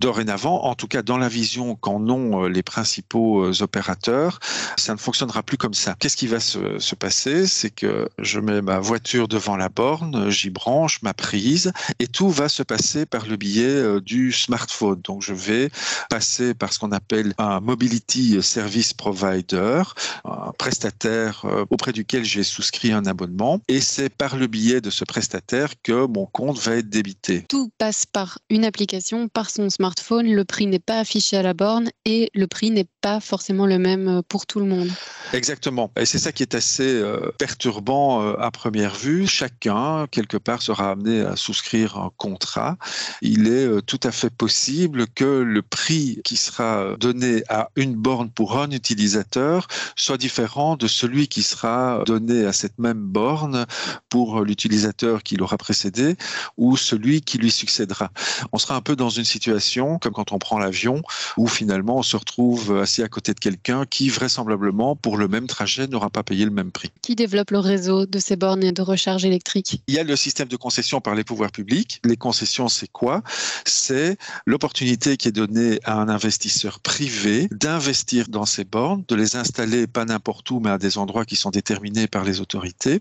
Dorénavant, 0.00 0.64
en 0.64 0.74
tout 0.74 0.88
cas 0.88 1.02
dans 1.02 1.18
la 1.18 1.28
vision 1.28 1.76
qu'en 1.76 2.08
ont 2.08 2.44
euh, 2.44 2.48
les 2.48 2.62
principaux 2.62 3.44
euh, 3.44 3.62
opérateurs, 3.62 4.40
ça 4.76 4.92
ne 4.92 4.98
fonctionnera 4.98 5.42
plus 5.42 5.56
comme 5.56 5.74
ça. 5.74 5.96
Qu'est-ce 5.98 6.16
qui 6.16 6.26
va 6.26 6.40
se, 6.40 6.78
se 6.78 6.94
passer? 6.94 7.46
C'est 7.46 7.70
que 7.70 8.08
je 8.18 8.40
mets 8.40 8.62
ma 8.62 8.78
voiture 8.78 9.28
devant 9.28 9.56
la 9.56 9.68
borne, 9.68 10.30
j'y 10.30 10.50
branche 10.50 11.02
ma 11.02 11.14
prise 11.14 11.72
et 11.98 12.06
tout 12.06 12.30
va 12.30 12.48
se 12.48 12.62
passer 12.62 13.06
par 13.06 13.26
le 13.26 13.36
biais 13.36 14.00
du 14.00 14.32
smartphone. 14.32 15.00
Donc 15.02 15.22
je 15.22 15.32
vais 15.32 15.70
passer 16.10 16.54
par 16.54 16.72
ce 16.72 16.78
qu'on 16.78 16.92
appelle 16.92 17.34
un 17.38 17.60
Mobility 17.60 18.42
Service 18.42 18.92
Provider, 18.92 19.82
un 20.24 20.52
prestataire 20.58 21.44
auprès 21.70 21.92
duquel 21.92 22.24
j'ai 22.24 22.42
souscrit 22.42 22.92
un 22.92 23.06
abonnement 23.06 23.60
et 23.68 23.80
c'est 23.80 24.08
par 24.08 24.36
le 24.36 24.46
biais 24.46 24.80
de 24.80 24.90
ce 24.90 25.04
prestataire 25.04 25.72
que 25.82 26.06
mon 26.06 26.26
compte 26.26 26.58
va 26.58 26.76
être 26.76 26.88
débité 26.88 27.03
tout 27.48 27.70
passe 27.78 28.06
par 28.06 28.38
une 28.50 28.64
application, 28.64 29.28
par 29.28 29.50
son 29.50 29.70
smartphone. 29.70 30.32
Le 30.32 30.44
prix 30.44 30.66
n'est 30.66 30.78
pas 30.78 30.98
affiché 30.98 31.36
à 31.36 31.42
la 31.42 31.54
borne 31.54 31.90
et 32.04 32.30
le 32.34 32.46
prix 32.46 32.70
n'est 32.70 32.88
pas 33.00 33.20
forcément 33.20 33.66
le 33.66 33.78
même 33.78 34.08
euh, 34.08 34.22
pour 34.26 34.46
tout 34.46 34.60
le 34.60 34.66
monde. 34.66 34.90
Exactement. 35.32 35.90
Et 35.98 36.06
c'est 36.06 36.18
ça 36.18 36.32
qui 36.32 36.42
est 36.42 36.54
assez 36.54 36.82
euh, 36.86 37.30
perturbant 37.38 38.22
euh, 38.22 38.36
à 38.38 38.50
première 38.50 38.94
vue. 38.94 39.26
Chacun, 39.26 40.06
quelque 40.10 40.36
part, 40.36 40.62
sera 40.62 40.90
amené 40.90 41.20
à 41.20 41.36
souscrire 41.36 41.98
un 41.98 42.10
contrat. 42.16 42.76
Il 43.20 43.48
est 43.48 43.82
tout 43.86 44.00
à 44.02 44.12
fait 44.12 44.30
possible 44.30 45.06
que 45.14 45.24
le 45.24 45.62
prix 45.62 46.20
qui 46.24 46.36
sera 46.36 46.96
donné 46.98 47.42
à 47.48 47.70
une 47.76 47.94
borne 47.94 48.30
pour 48.30 48.58
un 48.58 48.70
utilisateur 48.70 49.66
soit 49.96 50.16
différent 50.16 50.76
de 50.76 50.86
celui 50.86 51.28
qui 51.28 51.42
sera 51.42 52.02
donné 52.06 52.46
à 52.46 52.52
cette 52.52 52.78
même 52.78 53.00
borne 53.00 53.66
pour 54.08 54.42
l'utilisateur 54.42 55.22
qui 55.22 55.36
l'aura 55.36 55.58
précédé 55.58 56.16
ou 56.56 56.76
celui 56.76 56.93
qui 57.24 57.38
lui 57.38 57.50
succédera. 57.50 58.10
On 58.52 58.58
sera 58.58 58.76
un 58.76 58.80
peu 58.80 58.96
dans 58.96 59.10
une 59.10 59.24
situation 59.24 59.98
comme 59.98 60.12
quand 60.12 60.32
on 60.32 60.38
prend 60.38 60.58
l'avion 60.58 61.02
où 61.36 61.46
finalement 61.46 61.98
on 61.98 62.02
se 62.02 62.16
retrouve 62.16 62.78
assis 62.78 63.02
à 63.02 63.08
côté 63.08 63.34
de 63.34 63.40
quelqu'un 63.40 63.84
qui 63.86 64.08
vraisemblablement 64.08 64.96
pour 64.96 65.16
le 65.16 65.28
même 65.28 65.46
trajet 65.46 65.86
n'aura 65.86 66.10
pas 66.10 66.22
payé 66.22 66.44
le 66.44 66.50
même 66.50 66.70
prix. 66.70 66.90
Qui 67.02 67.14
développe 67.14 67.50
le 67.50 67.58
réseau 67.58 68.06
de 68.06 68.18
ces 68.18 68.36
bornes 68.36 68.70
de 68.70 68.82
recharge 68.82 69.24
électrique 69.24 69.82
Il 69.86 69.94
y 69.94 69.98
a 69.98 70.04
le 70.04 70.16
système 70.16 70.48
de 70.48 70.56
concession 70.56 71.00
par 71.00 71.14
les 71.14 71.24
pouvoirs 71.24 71.50
publics. 71.50 72.00
Les 72.04 72.16
concessions, 72.16 72.68
c'est 72.68 72.90
quoi? 72.90 73.22
C'est 73.64 74.16
l'opportunité 74.46 75.16
qui 75.16 75.28
est 75.28 75.32
donnée 75.32 75.80
à 75.84 75.94
un 75.94 76.08
investisseur 76.08 76.80
privé 76.80 77.48
d'investir 77.50 78.28
dans 78.28 78.46
ces 78.46 78.64
bornes, 78.64 79.04
de 79.08 79.14
les 79.14 79.36
installer 79.36 79.86
pas 79.86 80.04
n'importe 80.04 80.50
où, 80.50 80.60
mais 80.60 80.70
à 80.70 80.78
des 80.78 80.98
endroits 80.98 81.24
qui 81.24 81.36
sont 81.36 81.50
déterminés 81.50 82.06
par 82.06 82.24
les 82.24 82.40
autorités. 82.40 83.00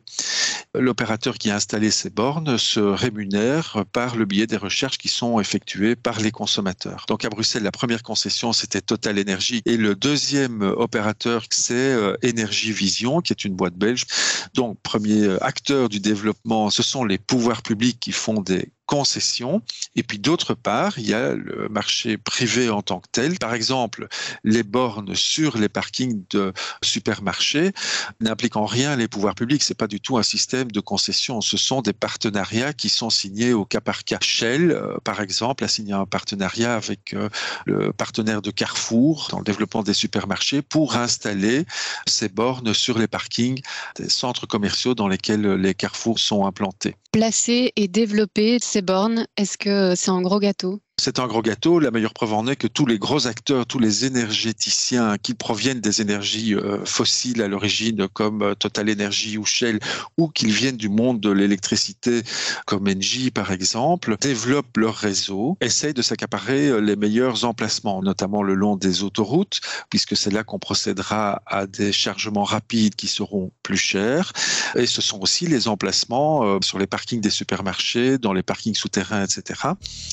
L'opérateur 0.73 1.37
qui 1.37 1.49
a 1.49 1.55
installé 1.55 1.91
ces 1.91 2.09
bornes 2.09 2.57
se 2.57 2.79
rémunère 2.79 3.82
par 3.83 4.15
le 4.15 4.25
biais 4.25 4.47
des 4.47 4.57
recherches 4.57 4.97
qui 4.97 5.07
sont 5.07 5.39
effectuées 5.39 5.95
par 5.95 6.19
les 6.19 6.31
consommateurs. 6.31 7.05
Donc 7.07 7.25
à 7.25 7.29
Bruxelles, 7.29 7.63
la 7.63 7.71
première 7.71 8.03
concession, 8.03 8.53
c'était 8.53 8.81
Total 8.81 9.19
Energy. 9.19 9.61
Et 9.65 9.77
le 9.77 9.95
deuxième 9.95 10.61
opérateur, 10.61 11.45
c'est 11.49 11.73
euh, 11.73 12.15
Energy 12.23 12.71
Vision, 12.71 13.21
qui 13.21 13.33
est 13.33 13.45
une 13.45 13.55
boîte 13.55 13.75
belge. 13.75 14.05
Donc 14.53 14.77
premier 14.81 15.37
acteur 15.41 15.89
du 15.89 15.99
développement, 15.99 16.69
ce 16.69 16.83
sont 16.83 17.05
les 17.05 17.17
pouvoirs 17.17 17.61
publics 17.61 17.99
qui 17.99 18.11
font 18.11 18.41
des 18.41 18.71
concession. 18.85 19.61
Et 19.95 20.03
puis 20.03 20.19
d'autre 20.19 20.53
part, 20.53 20.99
il 20.99 21.07
y 21.07 21.13
a 21.13 21.33
le 21.33 21.67
marché 21.69 22.17
privé 22.17 22.69
en 22.69 22.81
tant 22.81 22.99
que 22.99 23.07
tel. 23.11 23.37
Par 23.39 23.53
exemple, 23.53 24.07
les 24.43 24.63
bornes 24.63 25.15
sur 25.15 25.57
les 25.57 25.69
parkings 25.69 26.23
de 26.29 26.53
supermarchés 26.83 27.71
n'impliquent 28.19 28.57
en 28.57 28.65
rien 28.65 28.95
les 28.95 29.07
pouvoirs 29.07 29.35
publics. 29.35 29.63
C'est 29.63 29.77
pas 29.77 29.87
du 29.87 29.99
tout 29.99 30.17
un 30.17 30.23
système 30.23 30.71
de 30.71 30.79
concession. 30.79 31.41
Ce 31.41 31.57
sont 31.57 31.81
des 31.81 31.93
partenariats 31.93 32.73
qui 32.73 32.89
sont 32.89 33.09
signés 33.09 33.53
au 33.53 33.65
cas 33.65 33.81
par 33.81 34.03
cas. 34.03 34.17
Shell, 34.21 34.71
euh, 34.71 34.97
par 35.03 35.21
exemple, 35.21 35.63
a 35.63 35.67
signé 35.67 35.93
un 35.93 36.05
partenariat 36.05 36.75
avec 36.75 37.13
euh, 37.13 37.29
le 37.65 37.93
partenaire 37.93 38.41
de 38.41 38.51
Carrefour 38.51 39.27
dans 39.31 39.39
le 39.39 39.43
développement 39.43 39.83
des 39.83 39.93
supermarchés 39.93 40.61
pour 40.61 40.95
installer 40.95 41.65
ces 42.07 42.29
bornes 42.29 42.73
sur 42.73 42.97
les 42.97 43.07
parkings 43.07 43.61
des 43.95 44.09
centres 44.09 44.45
commerciaux 44.45 44.95
dans 44.95 45.07
lesquels 45.07 45.53
les 45.53 45.73
Carrefours 45.73 46.19
sont 46.19 46.45
implantés. 46.45 46.95
Placer 47.11 47.71
et 47.75 47.87
développer 47.87 48.57
ces 48.73 48.81
bornes, 48.81 49.27
est-ce 49.37 49.55
que 49.59 49.93
c'est 49.95 50.09
un 50.09 50.23
gros 50.23 50.39
gâteau? 50.39 50.81
C'est 51.03 51.19
un 51.19 51.27
gros 51.27 51.41
gâteau. 51.41 51.79
La 51.79 51.91
meilleure 51.91 52.13
preuve 52.13 52.33
en 52.33 52.47
est 52.47 52.55
que 52.55 52.67
tous 52.67 52.85
les 52.85 52.97
gros 52.97 53.27
acteurs, 53.27 53.65
tous 53.65 53.77
les 53.77 54.05
énergéticiens 54.05 55.17
qui 55.17 55.33
proviennent 55.33 55.81
des 55.81 55.99
énergies 55.99 56.55
euh, 56.55 56.85
fossiles 56.85 57.41
à 57.41 57.49
l'origine, 57.49 58.07
comme 58.07 58.41
euh, 58.41 58.55
Total 58.55 58.89
Energy 58.89 59.37
ou 59.37 59.43
Shell, 59.43 59.79
ou 60.17 60.29
qu'ils 60.29 60.53
viennent 60.53 60.77
du 60.77 60.87
monde 60.87 61.19
de 61.19 61.29
l'électricité, 61.29 62.21
comme 62.65 62.87
Engie 62.87 63.31
par 63.31 63.51
exemple, 63.51 64.15
développent 64.21 64.77
leur 64.77 64.95
réseau, 64.95 65.57
essayent 65.59 65.93
de 65.93 66.01
s'accaparer 66.01 66.67
euh, 66.67 66.79
les 66.79 66.95
meilleurs 66.95 67.43
emplacements, 67.43 68.01
notamment 68.01 68.41
le 68.41 68.53
long 68.53 68.77
des 68.77 69.03
autoroutes, 69.03 69.59
puisque 69.89 70.15
c'est 70.15 70.31
là 70.31 70.45
qu'on 70.45 70.59
procédera 70.59 71.41
à 71.47 71.67
des 71.67 71.91
chargements 71.91 72.45
rapides 72.45 72.95
qui 72.95 73.07
seront 73.07 73.51
plus 73.61 73.75
chers. 73.75 74.31
Et 74.75 74.85
ce 74.85 75.01
sont 75.01 75.19
aussi 75.19 75.47
les 75.47 75.67
emplacements 75.67 76.61
sur 76.61 76.79
les 76.79 76.87
parkings 76.87 77.19
des 77.19 77.29
supermarchés, 77.29 78.17
dans 78.17 78.31
les 78.31 78.43
parkings 78.43 78.75
souterrains, 78.75 79.25
etc. 79.25 79.59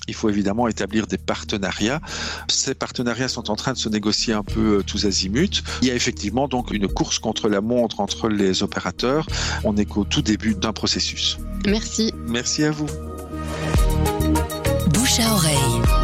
Il 0.09 0.15
faut 0.15 0.29
évidemment 0.29 0.67
établir 0.81 1.07
des 1.07 1.19
partenariats. 1.19 2.01
Ces 2.49 2.75
partenariats 2.75 3.29
sont 3.29 3.51
en 3.51 3.57
train 3.57 3.75
de 3.75 3.79
se 3.79 3.91
négocier 3.91 4.33
un 4.33 4.43
peu 4.43 4.79
euh, 4.79 4.83
tous 4.83 5.05
azimuts. 5.05 5.63
Il 5.83 5.89
y 5.89 5.91
a 5.91 5.95
effectivement 5.95 6.49
donc 6.49 6.71
une 6.71 6.89
course 6.89 7.19
contre 7.19 7.51
la 7.51 7.61
montre 7.61 8.01
entre 8.01 8.29
les 8.31 8.63
opérateurs. 8.63 9.27
On 9.65 9.77
est 9.77 9.85
qu'au 9.85 10.05
tout 10.05 10.23
début 10.23 10.55
d'un 10.55 10.73
processus. 10.73 11.37
Merci. 11.67 12.15
Merci 12.27 12.65
à 12.65 12.71
vous. 12.71 12.87
Bouche 14.95 15.21
à 15.21 15.35
oreille. 15.35 16.00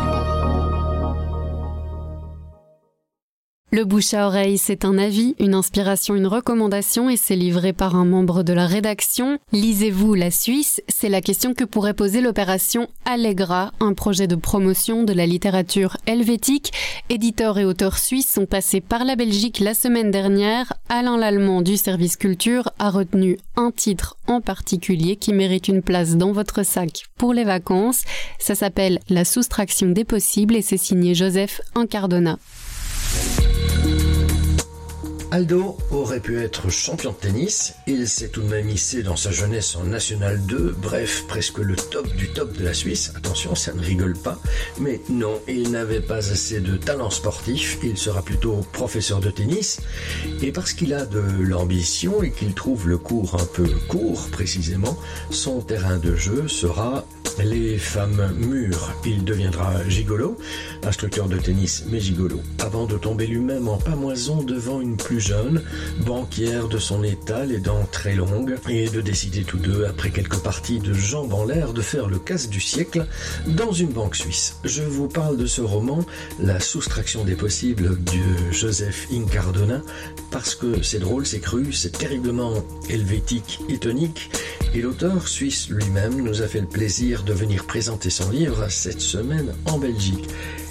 Le 3.73 3.85
bouche 3.85 4.15
à 4.15 4.29
oreille, 4.29 4.59
c'est 4.59 4.85
un 4.85 4.97
avis, 4.97 5.35
une 5.41 5.53
inspiration, 5.53 6.15
une 6.15 6.29
recommandation 6.29 7.11
et 7.11 7.17
c'est 7.17 7.35
livré 7.35 7.73
par 7.73 7.97
un 7.97 8.05
membre 8.05 8.45
de 8.45 8.53
la 8.53 8.65
rédaction. 8.65 9.41
Lisez-vous 9.51 10.15
la 10.15 10.31
Suisse 10.31 10.81
C'est 10.87 11.09
la 11.09 11.21
question 11.21 11.53
que 11.53 11.65
pourrait 11.65 11.93
poser 11.93 12.21
l'opération 12.21 12.87
Allegra, 13.05 13.73
un 13.81 13.93
projet 13.93 14.29
de 14.29 14.37
promotion 14.37 15.03
de 15.03 15.13
la 15.13 15.27
littérature 15.27 15.97
helvétique. 16.07 16.73
Éditeurs 17.11 17.59
et 17.59 17.65
auteurs 17.65 17.99
suisses 17.99 18.31
sont 18.31 18.47
passés 18.47 18.81
par 18.81 19.05
la 19.05 19.17
Belgique 19.17 19.59
la 19.59 19.75
semaine 19.75 20.13
dernière. 20.13 20.73
Alain 20.89 21.19
Lallemand 21.19 21.61
du 21.61 21.77
service 21.77 22.17
culture 22.17 22.71
a 22.79 22.89
retenu 22.89 23.37
un 23.57 23.73
titre 23.73 24.17
en 24.29 24.41
particulier 24.41 25.17
qui 25.17 25.33
mérite 25.33 25.67
une 25.67 25.83
place 25.83 26.15
dans 26.15 26.31
votre 26.31 26.63
sac 26.65 27.07
pour 27.19 27.35
les 27.35 27.45
vacances. 27.45 28.05
Ça 28.39 28.55
s'appelle 28.55 29.01
La 29.09 29.25
soustraction 29.25 29.89
des 29.89 30.05
possibles 30.05 30.55
et 30.55 30.63
c'est 30.63 30.77
signé 30.77 31.17
Joseph 31.17 31.61
Incardona. 31.75 32.39
Aldo 35.37 35.77
aurait 35.91 36.21
pu 36.21 36.41
être 36.41 36.71
champion 36.71 37.11
de 37.11 37.17
tennis, 37.17 37.75
il 37.87 38.09
s'est 38.09 38.31
tout 38.31 38.41
de 38.41 38.49
même 38.49 38.71
hissé 38.71 39.03
dans 39.03 39.17
sa 39.17 39.31
jeunesse 39.31 39.77
en 39.77 39.85
National 39.85 40.41
2, 40.47 40.77
bref, 40.81 41.25
presque 41.29 41.59
le 41.59 41.77
top 41.77 42.09
du 42.15 42.31
top 42.31 42.57
de 42.57 42.65
la 42.65 42.73
Suisse, 42.73 43.13
attention, 43.15 43.55
ça 43.55 43.75
ne 43.75 43.83
rigole 43.83 44.17
pas, 44.17 44.41
mais 44.81 44.99
non, 45.11 45.39
il 45.47 45.73
n'avait 45.73 46.01
pas 46.01 46.31
assez 46.31 46.61
de 46.61 46.79
talent 46.79 47.11
sportif, 47.11 47.79
il 47.83 47.99
sera 47.99 48.23
plutôt 48.23 48.65
professeur 48.73 49.21
de 49.21 49.31
tennis, 49.31 49.81
et 50.41 50.53
parce 50.53 50.73
qu'il 50.73 50.95
a 50.95 51.05
de 51.05 51.21
l'ambition 51.21 52.23
et 52.23 52.31
qu'il 52.31 52.55
trouve 52.55 52.89
le 52.89 52.97
cours 52.97 53.35
un 53.35 53.45
peu 53.45 53.69
court 53.89 54.29
précisément, 54.31 54.97
son 55.31 55.61
terrain 55.61 55.99
de 55.99 56.17
jeu 56.17 56.49
sera 56.49 57.05
les 57.45 57.79
femmes 57.79 58.33
mûres. 58.39 58.95
Il 59.05 59.25
deviendra 59.25 59.87
gigolo, 59.89 60.37
instructeur 60.85 61.29
de 61.29 61.37
tennis 61.37 61.85
mais 61.91 62.01
gigolo, 62.01 62.41
avant 62.59 62.87
de 62.87 62.97
tomber 62.97 63.27
lui-même 63.27 63.69
en 63.69 63.77
pamoison 63.77 64.43
devant 64.43 64.81
une 64.81 64.97
plus 64.97 65.21
jeune, 65.21 65.63
banquière 66.05 66.69
de 66.69 66.79
son 66.79 67.03
état, 67.03 67.45
les 67.45 67.59
dents 67.59 67.87
très 67.93 68.15
longues, 68.15 68.57
et 68.69 68.89
de 68.89 69.01
décider 69.01 69.45
tous 69.45 69.59
deux, 69.59 69.85
après 69.85 70.11
quelques 70.11 70.39
parties 70.39 70.79
de 70.79 70.93
jambes 70.93 71.33
en 71.33 71.45
l'air, 71.45 71.73
de 71.73 71.83
faire 71.83 72.09
le 72.09 72.19
casse 72.19 72.49
du 72.49 72.61
siècle 72.61 73.07
dans 73.47 73.73
une 73.73 73.91
banque 73.91 74.17
suisse. 74.17 74.57
Je 74.65 74.83
vous 74.83 75.09
parle 75.09 75.37
de 75.37 75.47
ce 75.47 75.61
roman, 75.61 76.05
La 76.39 76.61
soustraction 76.61 77.25
des 77.25 77.35
possibles 77.35 78.03
de 78.05 78.53
Joseph 78.53 79.09
Incardona, 79.13 79.83
parce 80.31 80.55
que 80.55 80.83
c'est 80.83 80.99
drôle, 80.99 81.27
c'est 81.27 81.41
cru, 81.41 81.73
c'est 81.73 81.97
terriblement 81.99 82.55
helvétique 82.89 83.61
et 83.69 83.79
tonique, 83.79 84.31
et 84.75 84.81
l'auteur 84.81 85.29
suisse 85.29 85.69
lui-même 85.71 86.21
nous 86.21 86.43
a 86.43 86.47
fait 86.47 86.61
le 86.61 86.67
plaisir 86.67 87.23
de 87.27 87.33
venir 87.33 87.67
présenter 87.67 88.09
son 88.09 88.31
livre 88.31 88.69
cette 88.71 89.01
semaine 89.01 89.53
en 89.67 89.79
Belgique. 89.79 90.29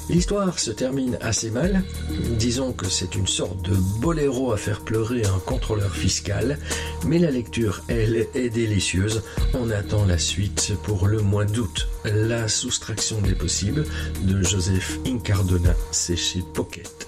L'histoire 0.10 0.58
se 0.58 0.72
termine 0.72 1.18
assez 1.20 1.52
mal. 1.52 1.84
Disons 2.38 2.72
que 2.72 2.88
c'est 2.88 3.16
une 3.16 3.28
sorte 3.28 3.62
de 3.64 3.76
boléro 4.00 4.54
à 4.54 4.58
faire 4.58 4.82
pleurer 4.82 5.26
un 5.26 5.40
contrôleur 5.40 5.94
fiscal, 5.94 6.58
mais 7.06 7.20
la 7.20 7.32
lecture, 7.32 7.82
elle, 7.90 8.28
est 8.36 8.50
délicieuse. 8.50 9.24
On 9.54 9.70
attend 9.70 10.06
la 10.06 10.18
suite 10.18 10.74
pour 10.84 11.08
le 11.08 11.22
mois 11.22 11.46
d'août. 11.46 11.90
La 12.06 12.48
soustraction 12.48 13.20
des 13.20 13.36
possibles 13.36 13.84
de 14.24 14.42
Joseph 14.42 15.00
Incardona, 15.06 15.74
c'est 15.92 16.16
chez 16.16 16.44
Pocket. 16.54 17.08